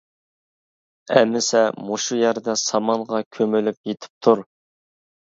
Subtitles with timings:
[1.09, 4.43] -ئەمىسە، مۇشۇ يەردە سامانغا كۆمۈلۈپ يېتىپ تۇر.